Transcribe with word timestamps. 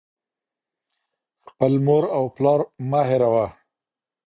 •خپل 1.49 1.73
مور 1.85 2.03
و 2.21 2.23
پلار 2.35 2.59
مه 2.89 3.01
هېروه. 3.09 3.47